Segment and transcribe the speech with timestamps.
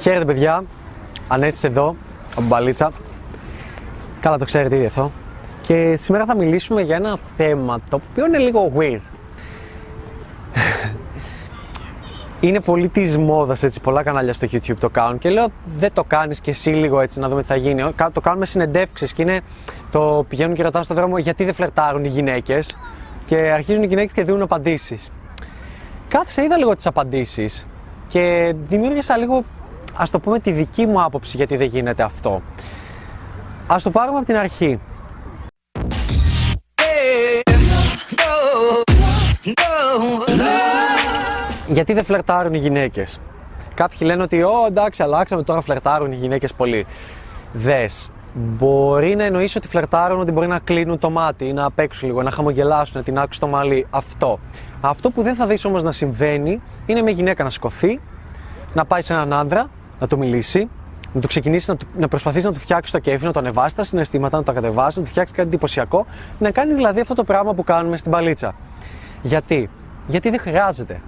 [0.00, 0.64] Χαίρετε παιδιά,
[1.28, 1.96] Ανέστης εδώ,
[2.32, 2.90] από Μπαλίτσα.
[4.20, 5.10] Καλά το ξέρετε ήδη αυτό.
[5.62, 9.00] Και σήμερα θα μιλήσουμε για ένα θέμα το οποίο είναι λίγο weird.
[12.40, 13.80] είναι πολύ της μόδας έτσι.
[13.80, 15.46] Πολλά κανάλια στο YouTube το κάνουν και λέω
[15.78, 17.92] δεν το κάνεις και εσύ λίγο έτσι να δούμε τι θα γίνει.
[18.12, 19.40] Το κάνουμε συνεντεύξεις και είναι
[19.90, 22.76] το πηγαίνουν και ρωτάνε στον δρόμο γιατί δεν φλερτάρουν οι γυναίκες;
[23.26, 25.10] Και αρχίζουν οι γυναίκες και δίνουν απαντήσεις.
[26.08, 27.66] Κάθισα, είδα λίγο τις απαντήσεις
[28.08, 29.44] και δημιούργησα λίγο,
[29.96, 32.42] ας το πούμε, τη δική μου άποψη γιατί δεν γίνεται αυτό.
[33.66, 34.80] Α το πάρουμε από την αρχή.
[41.66, 43.20] Γιατί δεν φλερτάρουν οι γυναίκες;
[43.74, 46.86] Κάποιοι λένε ότι, Ω εντάξει, αλλάξαμε τώρα φλερτάρουν οι γυναίκες πολύ.
[47.52, 48.10] Δες.
[48.36, 52.30] Μπορεί να εννοήσει ότι φλερτάρουν ότι μπορεί να κλείνουν το μάτι, να παίξουν λίγο, να
[52.30, 53.86] χαμογελάσουν, να την άκουσουν το μαλλί.
[53.90, 54.38] Αυτό.
[54.80, 58.00] Αυτό που δεν θα δεις όμως να συμβαίνει είναι μια γυναίκα να σηκωθεί,
[58.74, 59.70] να πάει σε έναν άντρα,
[60.04, 60.68] να του μιλήσει,
[61.12, 63.84] να του ξεκινήσει να, να προσπαθήσει να του φτιάξει το κέφι, να το ανεβάσει τα
[63.84, 66.06] συναισθήματα, να τα κατεβάσει, να του φτιάξει κάτι εντυπωσιακό,
[66.38, 68.54] να κάνει δηλαδή αυτό το πράγμα που κάνουμε στην παλίτσα.
[69.22, 69.70] Γιατί,
[70.06, 71.00] Γιατί δεν χρειάζεται.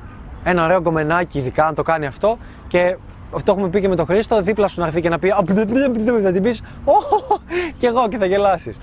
[0.44, 2.96] Ένα ωραίο γκομενάκι, ειδικά αν το κάνει αυτό και
[3.34, 5.28] αυτό έχουμε πει και με τον Χρήστο, δίπλα σου να έρθει και να πει
[6.22, 6.62] Θα την πεις,
[7.78, 8.78] και εγώ και θα γελάσεις.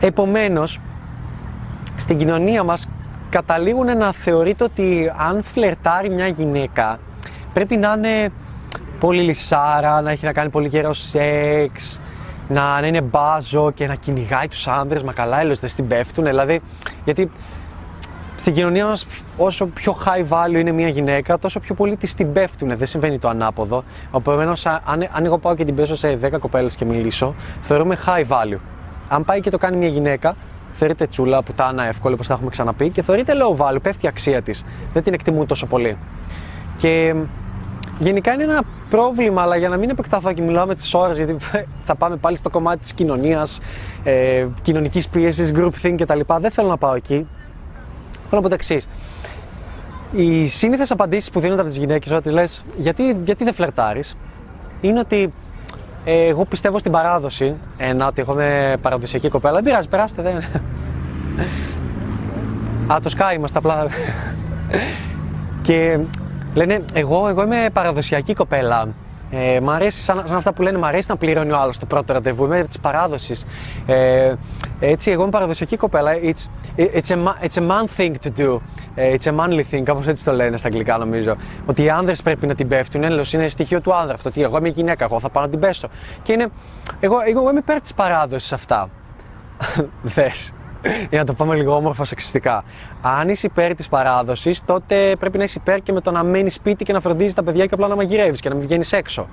[0.00, 0.80] Επομένως,
[1.96, 2.88] στην κοινωνία μας
[3.30, 6.98] καταλήγουν να θεωρείται ότι αν φλερτάρει μια γυναίκα
[7.54, 8.32] πρέπει να είναι
[9.00, 12.00] πολύ λυσάρα, να έχει να κάνει πολύ καιρό σεξ,
[12.48, 16.60] να, είναι μπάζο και να κυνηγάει τους άνδρες, μα καλά έλος δεν στην πέφτουν, δηλαδή,
[17.04, 17.30] γιατί
[18.36, 22.32] στην κοινωνία μας όσο πιο high value είναι μια γυναίκα, τόσο πιο πολύ της την
[22.32, 23.84] πέφτουν, δεν συμβαίνει το ανάποδο.
[24.16, 28.26] Επομένως, αν, αν εγώ πάω και την πέσω σε 10 κοπέλες και μιλήσω, θεωρούμε high
[28.28, 28.58] value.
[29.08, 30.36] Αν πάει και το κάνει μια γυναίκα,
[30.72, 34.42] θεωρείται τσούλα, πουτάνα, εύκολο, όπως τα έχουμε ξαναπεί, και θεωρείται low value, πέφτει η αξία
[34.42, 34.64] της.
[34.92, 35.96] Δεν την εκτιμούν τόσο πολύ.
[36.76, 37.14] Και
[37.98, 41.36] γενικά είναι ένα πρόβλημα, αλλά για να μην επεκταθώ και μιλάω τις ώρες, γιατί
[41.86, 43.60] θα πάμε πάλι στο κομμάτι της κοινωνίας,
[44.04, 46.20] ε, κοινωνικής πίεσης, groupthink κτλ.
[46.40, 47.26] Δεν θέλω να πάω εκεί.
[48.28, 48.88] Θέλω να πω το εξής.
[50.12, 54.16] Οι σύνηθες απαντήσεις που δίνονται από τις γυναίκες όταν τις λες γιατί, γιατί δεν φλερτάρεις,
[54.80, 55.32] είναι ότι
[56.04, 57.54] ε, εγώ πιστεύω στην παράδοση.
[57.76, 59.54] Ένα, ότι έχω με παραδοσιακή κοπέλα.
[59.54, 60.22] Δεν πειράζει, περάστε.
[60.22, 60.36] Δεν...
[62.92, 63.86] Α, το Sky είμαστε απλά.
[65.66, 65.98] και
[66.54, 68.88] λένε, εγώ, εγώ είμαι παραδοσιακή κοπέλα.
[69.30, 71.86] Ε, μ' αρέσει, σαν, σαν, αυτά που λένε, μ' αρέσει να πληρώνει ο άλλος το
[71.86, 72.44] πρώτο ραντεβού.
[72.44, 73.46] Είμαι της παράδοσης.
[73.86, 74.34] Ε,
[74.80, 76.12] έτσι, εγώ είμαι παραδοσιακή κοπέλα.
[76.12, 78.58] It's, it's, a, it's a man thing to do.
[78.94, 81.36] Ε, it's a manly thing, κάπως έτσι το λένε στα αγγλικά νομίζω.
[81.66, 83.02] Ότι οι άνδρες πρέπει να την πέφτουν.
[83.02, 84.28] Είναι, είναι στοιχείο του άνδρα αυτό.
[84.28, 85.88] Ότι εγώ είμαι γυναίκα, εγώ θα πάω να την πέσω.
[86.22, 86.48] Και είναι,
[87.00, 88.88] εγώ, εγώ, εγώ είμαι υπέρ της παράδοσης αυτά.
[90.02, 90.52] Δες
[91.10, 92.64] για να το πάμε λίγο όμορφα σεξιστικά.
[93.02, 96.54] Αν είσαι υπέρ της παράδοσης, τότε πρέπει να είσαι υπέρ και με το να μένεις
[96.54, 99.26] σπίτι και να φροντίζεις τα παιδιά και απλά να μαγειρεύεις και να μην βγαίνεις έξω.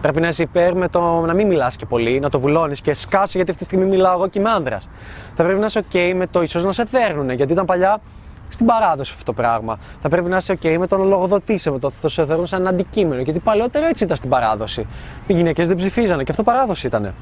[0.00, 2.94] Πρέπει να είσαι υπέρ με το να μην μιλάς και πολύ, να το βουλώνεις και
[2.94, 4.88] σκάσει γιατί αυτή τη στιγμή μιλάω εγώ και είμαι άνδρας.
[5.34, 8.00] Θα πρέπει να είσαι OK με το ίσως να σε δέρνουν, γιατί ήταν παλιά
[8.48, 9.78] στην παράδοση αυτό το πράγμα.
[10.00, 12.66] Θα πρέπει να είσαι OK με το να λογοδοτήσει, με το θα σε θεωρούν σαν
[12.66, 13.22] αντικείμενο.
[13.22, 14.86] Γιατί παλαιότερα έτσι ήταν στην παράδοση.
[15.26, 17.14] Οι γυναίκες δεν ψηφίζανε και αυτό παράδοση ήταν.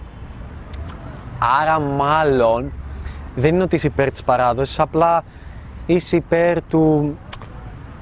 [1.62, 2.72] Άρα, μάλλον
[3.36, 5.24] δεν είναι ότι είσαι υπέρ της παράδοσης, απλά
[5.86, 7.16] είσαι υπέρ του,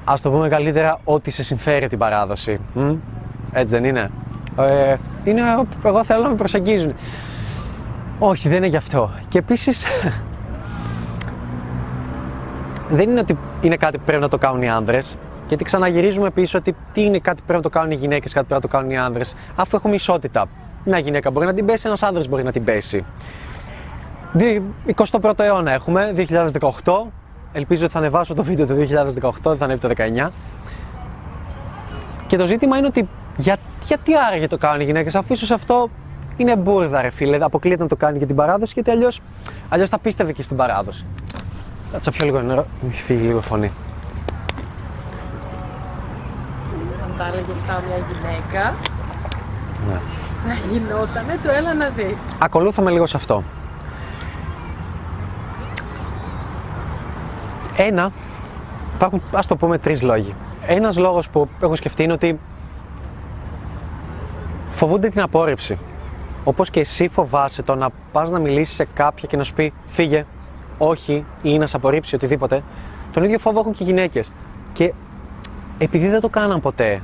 [0.03, 2.59] ας το πούμε καλύτερα, ότι σε συμφέρει την παράδοση.
[3.51, 4.11] Έτσι δεν είναι;
[4.59, 5.41] Ε, είναι
[5.83, 6.93] εγώ θέλω να με προσεγγίζουν.
[8.19, 9.11] Όχι, δεν είναι γι' αυτό.
[9.27, 9.85] Και επίσης.
[12.89, 15.17] δεν είναι ότι είναι κάτι που πρέπει να το κάνουν οι άνδρες.
[15.47, 18.45] Γιατί ξαναγυρίζουμε πίσω ότι τι είναι κάτι που πρέπει να το κάνουν οι γυναίκες, κάτι
[18.45, 19.35] που πρέπει να το κάνουν οι άνδρες.
[19.55, 20.45] Αφού έχουμε ισότητα.
[20.85, 23.05] Μια γυναίκα μπορεί να την πέσει, ένας άνδρας μπορεί να την πέσει.
[24.37, 26.13] 21ο αιώνα έχουμε,
[26.83, 26.93] 2018.
[27.53, 29.89] Ελπίζω ότι θα ανεβάσω το βίντεο το 2018, δεν θα ανέβει το
[30.27, 30.29] 19.
[32.27, 33.07] Και το ζήτημα είναι ότι
[33.37, 33.57] για,
[33.87, 35.89] γιατί άραγε το κάνουν οι γυναίκες, αφού ίσω αυτό
[36.37, 37.37] είναι μπουρδα, ρε φίλε.
[37.41, 39.21] Αποκλείεται να το κάνει για την παράδοση, γιατί αλλιώς
[39.69, 41.05] αλλιώς θα πίστευε και στην παράδοση.
[41.91, 43.71] Κάτσα πιο λίγο νερό, μου έχει φύγει λίγο φωνή.
[47.03, 48.75] Αν τα έλεγε αυτά μια γυναίκα,
[49.87, 49.99] ναι.
[50.47, 52.17] να γινότανε το έλα να δεις.
[52.39, 53.43] Ακολούθαμε λίγο σε αυτό.
[57.77, 58.11] Ένα,
[58.95, 60.35] υπάρχουν ας το πούμε τρεις λόγοι.
[60.67, 62.39] Ένας λόγος που έχω σκεφτεί είναι ότι
[64.69, 65.77] φοβούνται την απόρριψη.
[66.43, 69.73] Όπως και εσύ φοβάσαι το να πας να μιλήσεις σε κάποια και να σου πει
[69.85, 70.25] φύγε,
[70.77, 72.63] όχι ή να σε απορρίψει οτιδήποτε.
[73.11, 74.31] Τον ίδιο φόβο έχουν και οι γυναίκες.
[74.73, 74.93] Και
[75.77, 77.01] επειδή δεν το κάναν ποτέ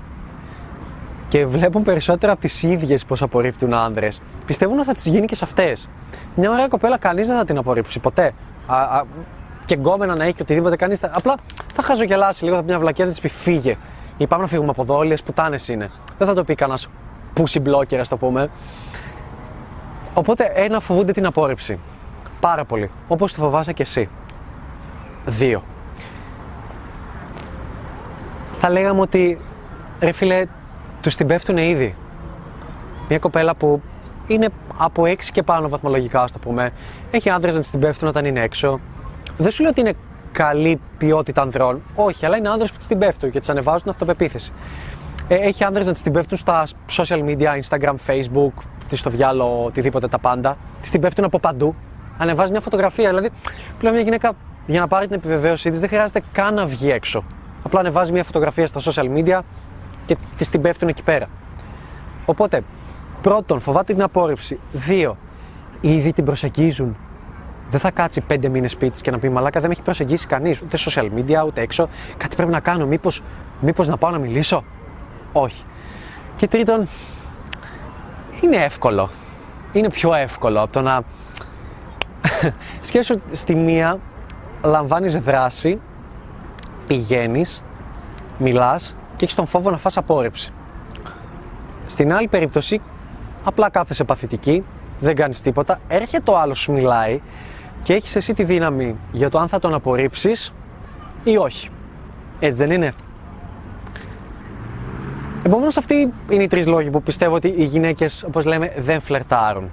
[1.27, 5.35] και βλέπουν περισσότερα από τις ίδιες πώς απορρίπτουν άντρες, πιστεύουν ότι θα τις γίνει και
[5.35, 5.89] σε αυτές.
[6.35, 8.33] Μια ωραία κοπέλα κανείς δεν θα την απορρίψει ποτέ.
[8.67, 9.03] Α, α,
[9.71, 11.03] και γκόμενα να έχει και οτιδήποτε κανείς.
[11.03, 11.35] Απλά
[11.73, 13.77] θα χαζογελάσει λίγο, θα πει μια βλακία, θα της πει φύγε.
[14.17, 15.91] ή πάμε να φύγουμε από εδώ, όλε πουτάνε είναι.
[16.17, 16.87] Δεν θα το πει κανένας
[17.35, 18.49] pussy blocker, ας το πούμε.
[20.13, 21.79] Οπότε, ένα, φοβούνται την απόρριψη.
[22.39, 22.89] Πάρα πολύ.
[23.07, 24.09] Όπως το φοβάσαι και εσύ.
[25.25, 25.63] Δύο.
[28.59, 29.39] Θα λέγαμε ότι
[29.99, 30.45] ρε φίλε,
[31.01, 31.95] τους την πέφτουν ήδη.
[33.09, 33.81] Μια κοπέλα που
[34.27, 36.71] είναι από 6 και πάνω βαθμολογικά, ας το πούμε.
[37.11, 38.79] Έχει άντρες να της την πέφτουν όταν είναι έξω.
[39.41, 39.93] Δεν σου λέω ότι είναι
[40.31, 41.81] καλή ποιότητα ανδρών.
[41.95, 44.51] Όχι, αλλά είναι άντρε που τη την πέφτουν και τις ανεβάζουν αυτοπεποίθηση.
[45.27, 46.67] Ε, έχει άντρε να τη την πέφτουν στα
[46.97, 50.57] social media, Instagram, Facebook, τη στο διάλογο, οτιδήποτε τα πάντα.
[50.81, 51.75] Τη την πέφτουν από παντού.
[52.17, 53.09] Ανεβάζει μια φωτογραφία.
[53.09, 53.29] Δηλαδή,
[53.79, 54.33] πλέον μια γυναίκα
[54.65, 57.23] για να πάρει την επιβεβαίωσή της δεν χρειάζεται καν να βγει έξω.
[57.63, 59.39] Απλά ανεβάζει μια φωτογραφία στα social media
[60.05, 61.27] και τη την πέφτουν εκεί πέρα.
[62.25, 62.63] Οπότε,
[63.21, 64.59] πρώτον, φοβάται την απόρριψη.
[64.71, 65.17] Δύο,
[65.81, 66.97] ήδη την προσεγγίζουν.
[67.71, 70.61] Δεν θα κάτσει πέντε μήνες σπίτι και να πει Μαλάκα, δεν με έχει προσεγγίσει κανείς,
[70.61, 71.89] ούτε social media, ούτε έξω.
[72.17, 72.85] Κάτι πρέπει να κάνω.
[72.85, 73.23] Μήπως
[73.59, 74.63] μήπως να πάω να μιλήσω;
[75.31, 75.63] Όχι.
[76.37, 76.87] Και τρίτον,
[78.41, 79.09] είναι εύκολο.
[79.73, 81.01] Είναι πιο εύκολο από το να.
[82.87, 83.99] Σκέψου στη μία
[84.63, 85.79] λαμβάνεις δράση,
[86.87, 87.63] πηγαίνεις,
[88.37, 90.53] μιλάς και έχεις τον φόβο να φας απόρριψη.
[91.85, 92.81] Στην άλλη περίπτωση,
[93.43, 94.63] απλά κάθεσαι παθητική,
[94.99, 97.21] δεν κάνεις τίποτα, έρχεται ο άλλος σου μιλάει
[97.83, 100.53] και έχεις εσύ τη δύναμη για το αν θα τον απορρίψεις
[101.23, 101.69] ή όχι.
[102.39, 102.93] Έτσι δεν είναι;
[105.43, 109.71] Επομένως αυτοί είναι οι τρεις λόγοι που πιστεύω ότι οι γυναίκες, όπως λέμε, δεν φλερτάρουν.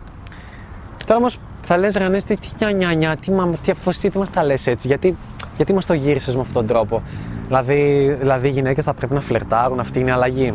[1.06, 4.30] Τώρα όμως θα λες ρε Ανέστη, τι νιά νιά, τι, μα, τι αφοσί, τι μας
[4.30, 5.16] τα λες έτσι, γιατί,
[5.56, 7.02] γιατί μας το γύρισες με αυτόν τον τρόπο;
[7.46, 10.54] Δηλαδή, δηλαδή οι γυναίκες θα πρέπει να φλερτάρουν, αυτή είναι η αλλαγή.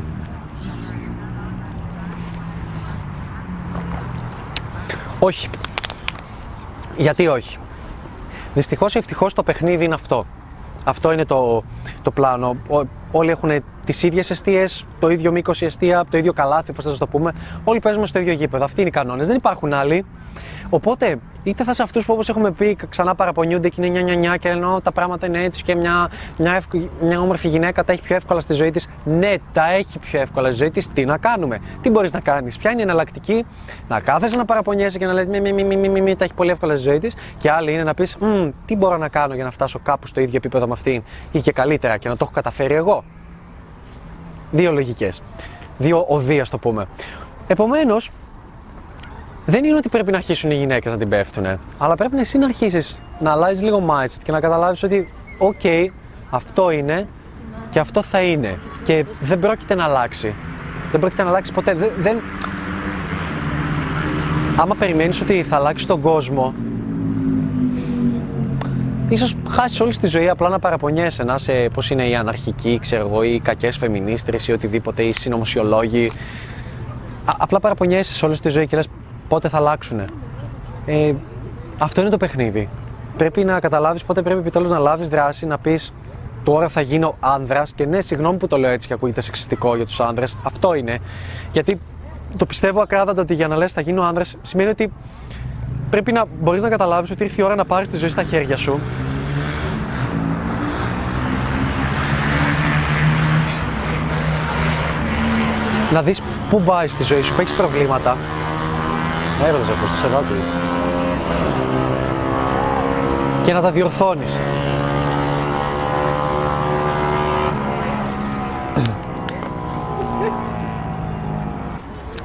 [5.19, 5.50] Όχι.
[6.98, 7.57] Γιατί όχι;
[8.54, 10.25] Δυστυχώς ή ευτυχώς το παιχνίδι είναι αυτό.
[10.84, 11.63] Αυτό είναι το,
[12.01, 12.56] το πλάνο.
[13.15, 16.89] Όλοι έχουν τις ίδιες αιστείες, το ίδιο μήκος η αιστεία, το ίδιο καλάθι, όπω θα
[16.89, 17.33] σας το πούμε.
[17.63, 18.63] Όλοι παίζουμε στο ίδιο γήπεδο.
[18.63, 19.27] Αυτοί είναι οι κανόνες.
[19.27, 20.06] Δεν υπάρχουν άλλοι.
[20.69, 24.15] Οπότε, είτε θα σε αυτούς που όπως έχουμε πει ξανά παραπονιούνται και είναι νιά νιά
[24.15, 26.62] νιά και λένε τα πράγματα είναι έτσι και μια, μια,
[27.01, 28.89] μια όμορφη γυναίκα τα έχει πιο εύκολα στη ζωή της.
[29.04, 30.88] Ναι, τα έχει πιο εύκολα στη ζωή της.
[30.94, 33.45] Τι να κάνουμε, τι μπορείς να κάνεις, ποια είναι η εναλλακτική,
[33.88, 36.33] να κάθεσαι να παραπονιέσαι και να λες: Μη, μη, μη, μη, μη, μη, τα έχει
[36.33, 37.15] πολύ εύκολα στη ζωή της.
[37.38, 38.18] Και άλλη είναι να πεις:
[38.65, 41.51] Τι μπορώ να κάνω για να φτάσω κάπου στο ίδιο επίπεδο με αυτήν ή και
[41.51, 43.02] καλύτερα και να το έχω καταφέρει εγώ.
[44.53, 45.21] Δύο λογικές.
[45.77, 46.85] Δύο οδεία, το πούμε.
[47.47, 48.11] Επομένως,
[49.45, 51.45] δεν είναι ότι πρέπει να αρχίσουν οι γυναίκες να την πέφτουν,
[51.77, 55.09] αλλά πρέπει εσύ να αρχίσεις να αλλάζεις λίγο mindset και να καταλάβεις ότι,
[55.39, 55.88] OK,
[56.29, 57.07] αυτό είναι
[57.71, 58.59] και αυτό θα είναι.
[58.83, 60.35] Και δεν πρόκειται να αλλάξει.
[60.91, 61.73] Δεν πρόκειται να αλλάξει ποτέ.
[61.73, 62.21] Δεν, δεν...
[64.55, 66.53] Άμα περιμένεις ότι θα αλλάξει τον κόσμο,
[69.09, 73.07] ίσως χάσεις όλη τη ζωή απλά να παραπονιέσαι, να είσαι πώς είναι οι αναρχικοί, ξέρω
[73.07, 76.11] εγώ, ή οι κακές φεμινίστρες ή οτιδήποτε, ή οι συνωμοσιολόγοι.
[77.38, 78.88] απλά παραπονιέσαι σε όλη τη ζωή και λες
[79.27, 80.00] πότε θα αλλάξουν.
[80.85, 81.13] Ε,
[81.79, 82.69] αυτό είναι το παιχνίδι.
[83.17, 85.94] Πρέπει να καταλάβεις πότε πρέπει επιτέλους να λάβεις δράση, να πεις
[86.44, 89.85] τώρα θα γίνω άνδρας και ναι, συγγνώμη που το λέω έτσι και ακούγεται σεξιστικό για
[89.85, 91.00] τους άνδρες, αυτό είναι.
[91.51, 91.79] Γιατί
[92.38, 94.91] το πιστεύω ακράδαντα ότι για να λες θα γίνω άνδρας σημαίνει ότι
[95.94, 98.57] πρέπει να μπορείς να καταλάβεις ότι ήρθε η ώρα να πάρεις τη ζωή στα χέρια
[98.57, 98.80] σου.
[105.94, 108.17] Να δεις πού πάει στη ζωή σου, που έχεις προβλήματα.
[109.48, 110.34] Έρωτας από το σεβάτι.
[113.44, 114.39] Και να τα διορθώνεις.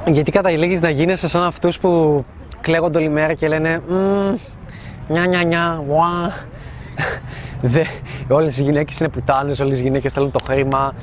[0.13, 2.25] Γιατί καταλήγεις να γίνεσαι σαν αυτούς που
[2.61, 3.81] κλαίγονται όλη μέρα και λένε
[5.07, 6.31] νιά νιά νιά, ουά.
[7.61, 7.83] Δε,
[8.27, 10.93] όλες οι γυναίκες είναι πουτάνες, όλες οι γυναίκες θέλουν το χρήμα,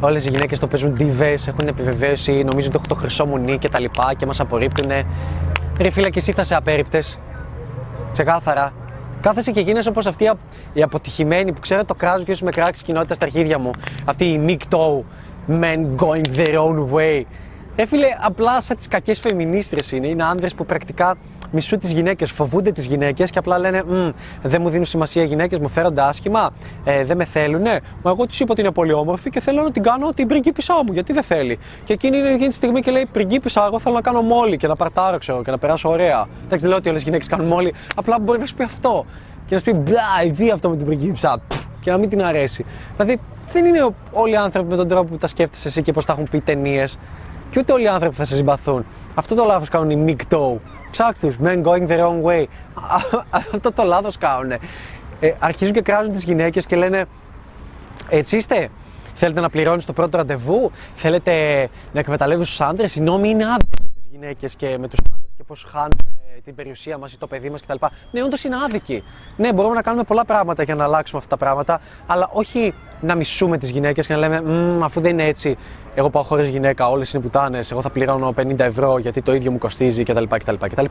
[0.00, 3.68] όλες οι γυναίκες το παίζουν δίβες, έχουν επιβεβαίωση, νομίζουν ότι έχουν το χρυσό μουνί και
[3.68, 5.02] τα λοιπά και μας απορρίπτουνε.
[5.80, 7.18] Ρε φίλε και εσύ θα σε απέριπτες,
[8.12, 8.72] ξεκάθαρα.
[9.20, 10.30] Κάθεσαι και γίνεσαι όπως αυτή
[10.72, 13.70] η αποτυχημένη που ξέρω το κράζω και σου με κράξει κοινότητα στα αρχίδια μου.
[14.04, 14.76] Αυτή η Nick
[15.48, 17.22] men going their own way.
[17.78, 20.06] Ε, φίλε, απλά σαν τις κακές φεμινίστρε είναι.
[20.06, 21.16] Είναι άνδρες που πρακτικά
[21.50, 23.82] μισούν τις γυναίκες, φοβούνται τις γυναίκες και απλά λένε
[24.42, 26.50] Δεν μου δίνουν σημασία οι γυναίκες, μου φέρονται άσχημα,
[26.84, 27.80] ε, δεν με θέλουνε.
[28.02, 30.74] Μα εγώ τη είπα ότι είναι πολύ όμορφη και θέλω να την κάνω την πριγκίπισά
[30.74, 30.92] μου.
[30.92, 31.58] Γιατί δεν θέλει.
[31.84, 34.66] Και εκείνη είναι εκείνη τη στιγμή και λέει Πριγκίπισσα, εγώ θέλω να κάνω μόλι και
[34.66, 36.26] να παρτάρω, ξέρω, και να περάσω ωραία.
[36.38, 39.04] Εντάξει, δεν λέω ότι όλες οι γυναίκες κάνουν μόλι, απλά μπορεί να σου πει αυτό.
[39.46, 41.40] Και να σου πει Μπλα, δει αυτό με την πριγκίπισσα.
[41.80, 42.64] Και να μην την αρέσει.
[42.96, 43.20] Δηλαδή,
[43.52, 46.12] δεν είναι όλοι οι άνθρωποι με τον τρόπο που τα σκέφτεσαι εσύ και πώς τα
[46.12, 46.98] έχουν πει ταινίες
[47.50, 48.86] και ούτε όλοι οι άνθρωποι θα σε συμπαθούν.
[49.14, 50.56] Αυτό το λάθος κάνουν οι Mick
[50.90, 52.44] Ψάξτε τους, men going their own way.
[53.54, 54.52] Αυτό το λάθος κάνουν.
[55.20, 57.04] Ε, αρχίζουν και κράζουν τις γυναίκες και λένε
[58.08, 58.68] Έτσι είστε;
[59.14, 61.32] Θέλετε να πληρώνεις το πρώτο ραντεβού, θέλετε
[61.92, 65.30] να εκμεταλλεύεις τους άντρες; Οι νόμοι είναι άδικοι με τις γυναίκες και με τους άντρες
[65.36, 66.15] και πώς χάνουμε
[66.46, 67.86] την περιουσία μας ή το παιδί μας κτλ.
[68.10, 69.02] Ναι, όντως είναι άδικοι.
[69.36, 73.14] Ναι, μπορούμε να κάνουμε πολλά πράγματα για να αλλάξουμε αυτά τα πράγματα, αλλά όχι να
[73.14, 75.56] μισούμε τις γυναίκες και να λέμε «Μμμ, αφού δεν είναι έτσι,
[75.94, 79.50] εγώ πάω χωρίς γυναίκα, όλες είναι πουτάνες, εγώ θα πληρώνω 50 ευρώ γιατί το ίδιο
[79.50, 80.24] μου κοστίζει κτλ.
[80.24, 80.84] κτλ, κτλ.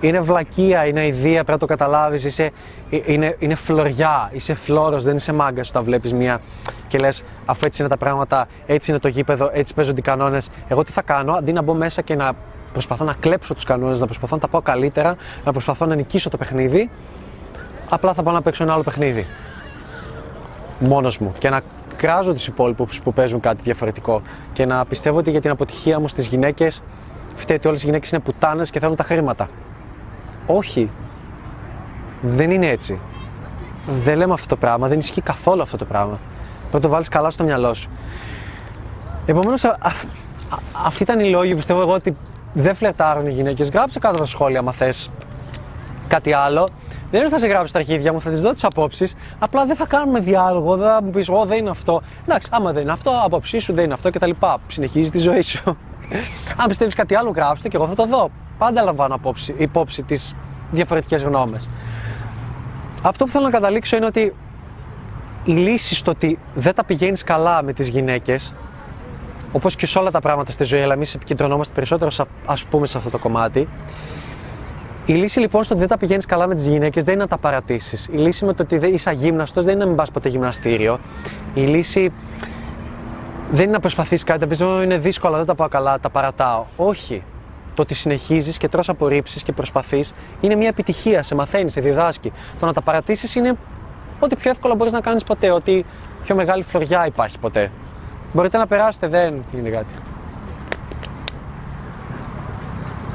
[0.00, 2.24] Είναι βλακεία, είναι αηδία, πρέπει να το καταλάβεις.
[2.24, 2.50] Είσαι,
[2.90, 6.40] ε, είναι, είναι φλωριά, είσαι φλόρο, δεν είσαι μάγκα όταν βλέπεις μία
[6.88, 10.50] και λες: Αφού έτσι είναι τα πράγματα, έτσι είναι το γήπεδο, έτσι παίζονται οι κανόνες.
[10.68, 12.32] Εγώ τι θα κάνω, αντί να μπω μέσα και να
[12.72, 16.28] προσπαθώ να κλέψω τους κανόνες, να προσπαθώ να τα πάω καλύτερα, να προσπαθώ να νικήσω
[16.28, 16.90] το παιχνίδι,
[17.88, 19.26] απλά θα πάω να παίξω ένα άλλο παιχνίδι.
[20.78, 21.32] Μόνος μου.
[21.38, 21.60] Και να
[21.96, 24.22] κράζω τους υπόλοιπους που παίζουν κάτι διαφορετικό.
[24.52, 26.82] Και να πιστεύω ότι για την αποτυχία μου στις γυναίκες
[27.34, 29.48] φταίει ότι όλες οι γυναίκες είναι πουτάνες και θέλουν τα χρήματα.
[30.46, 30.90] Όχι.
[32.20, 32.98] Δεν είναι έτσι.
[34.02, 36.18] Δεν λέμε αυτό το πράγμα, δεν ισχύει καθόλου αυτό το πράγμα.
[36.58, 37.88] Πρέπει να το βάλεις καλά στο μυαλό σου.
[39.26, 39.64] Επομένως,
[40.84, 42.16] αυτοί ήταν οι λόγοι που πιστεύω εγώ ότι
[42.60, 43.70] δεν φλερτάρουν οι γυναίκες.
[43.70, 45.10] Γράψε κάτω στα σχόλια, αν θες
[46.08, 46.68] κάτι άλλο.
[47.10, 49.14] Δεν είναι ότι θα σε γράψω στα αρχίδια μου, θα τις δω τις απόψεις.
[49.38, 52.02] Απλά δεν θα κάνουμε διάλογο, δεν θα μου πεις: Ω, δεν είναι αυτό.
[52.26, 54.30] Εντάξει, άμα δεν είναι αυτό, άποψή σου δεν είναι αυτό κτλ.
[54.66, 55.62] Συνεχίζεις τη ζωή σου.
[56.60, 58.30] Αν πιστεύεις κάτι άλλο, γράψτε και εγώ θα το δω.
[58.58, 60.34] Πάντα λαμβάνω απόψη, υπόψη τις
[60.70, 61.68] διαφορετικές γνώμες.
[63.02, 64.34] Αυτό που θέλω να καταλήξω είναι ότι
[65.44, 68.54] η λύση στο ότι δεν τα πηγαίνεις καλά με τις γυναίκες,
[69.52, 72.10] όπως και σε όλα τα πράγματα στη ζωή, αλλά εμείς επικεντρωνόμαστε περισσότερο,
[72.46, 73.68] ας πούμε, σε αυτό το κομμάτι.
[75.06, 77.28] Η λύση λοιπόν στο ότι δεν τα πηγαίνεις καλά με τις γυναίκες δεν είναι να
[77.28, 78.08] τα παρατήσεις.
[78.12, 81.00] Η λύση με το ότι δεν είσαι αγύμναστος δεν είναι να μην πας ποτέ γυμναστήριο.
[81.54, 82.12] Η λύση
[83.50, 86.64] δεν είναι να προσπαθήσει κάτι, να πεις είναι δύσκολο, δεν τα πάω καλά, τα παρατάω.
[86.76, 87.22] Όχι.
[87.74, 91.22] Το ότι συνεχίζεις και τρως απορρίψεις και προσπαθείς είναι μια επιτυχία.
[91.22, 92.32] Σε μαθαίνεις, σε διδάσκει.
[92.60, 93.54] Το να τα παρατήσεις είναι
[94.20, 95.50] ό,τι πιο εύκολο μπορείς να κάνεις ποτέ.
[95.50, 95.84] Ότι
[96.24, 97.70] πιο μεγάλη φλωριά υπάρχει ποτέ.
[98.32, 99.94] Μπορείτε να περάσετε, δεν είναι κάτι.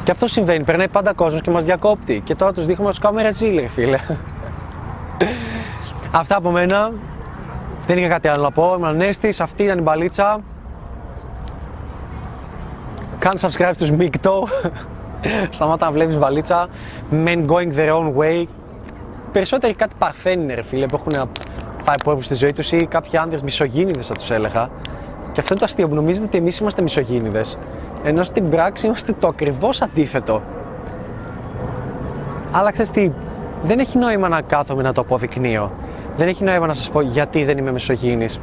[0.04, 0.64] Και αυτό συμβαίνει.
[0.64, 2.22] Περνάει πάντα κόσμος και μας διακόπτει.
[2.24, 4.00] Και τώρα τους δείχνουμε ως κάμερα τζίλε, φίλε.
[6.12, 6.92] Αυτά από μένα.
[7.88, 8.76] Δεν είχα κάτι άλλο να πω.
[8.78, 10.40] Είμαι Ανέστης, αυτή ήταν η μπαλίτσα.
[13.20, 14.48] Κάνε subscribe στους Μικτό.
[15.50, 16.68] Σταμάτα να βλέπεις μπαλίτσα.
[17.12, 18.46] Men going their own way.
[19.32, 21.30] Περισσότεροι κάτι παρθένοι είναι ρε φίλε που έχουν
[21.86, 24.70] πάει πόρπου στη ζωή τους ή κάποιοι άντρες μισογίνηδες θα τους έλεγα.
[25.34, 27.58] Και αυτό είναι το αστείο που νομίζετε ότι εμείς είμαστε μισογίνηδες.
[28.04, 30.42] Ενώ στην πράξη είμαστε το ακριβώς αντίθετο.
[32.52, 33.12] Αλλά ξέρεις τι,
[33.62, 35.72] δεν έχει νόημα να κάθομαι να το αποδεικνύω.
[36.18, 38.40] Δεν έχει νόημα να σας πω γιατί δεν είμαι μισογίνης.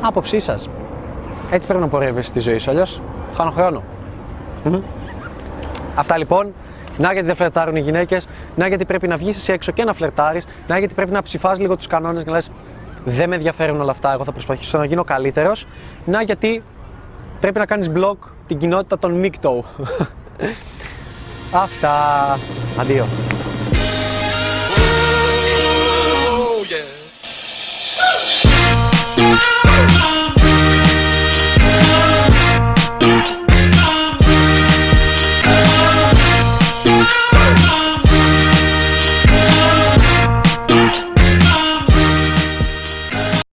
[0.00, 0.68] Άποψή σας.
[1.50, 3.02] Έτσι πρέπει να πορεύεσαι στη ζωή σου, αλλιώς
[3.34, 3.82] χάνω χρόνο.
[4.64, 4.80] Μμμ.
[5.94, 6.52] Αυτά λοιπόν.
[6.98, 9.92] Να γιατί δεν φλερτάρουν οι γυναίκες, να γιατί πρέπει να βγεις εσύ έξω και να
[9.92, 12.50] φλερτάρεις, να γιατί πρέπει να ψηφάζει λίγο τους κανόνες και να λες:
[13.08, 15.66] Δεν με ενδιαφέρουν όλα αυτά, εγώ θα προσπαθήσω να γίνω καλύτερος.
[16.04, 16.62] Να γιατί
[17.40, 19.64] πρέπει να κάνεις blog την κοινότητα των Μικτό.
[21.64, 22.38] Αυτά.
[22.80, 23.04] Αντίο.